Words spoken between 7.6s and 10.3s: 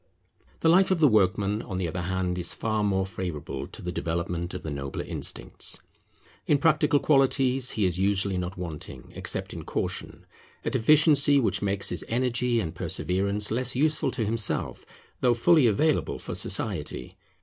he is usually not wanting, except in caution,